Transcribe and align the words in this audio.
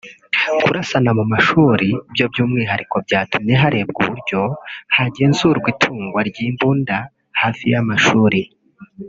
Kurasana 0.63 1.11
mu 1.17 1.25
mashuri 1.33 1.87
byo 2.13 2.25
by’umwihariko 2.31 2.95
byatumye 3.07 3.53
harebwa 3.61 3.99
uburyo 4.03 4.41
hagenzurwa 4.95 5.67
itungwa 5.73 6.19
ry’imbunda 6.29 6.95
hafi 7.41 7.65
y’amashuri 7.73 8.41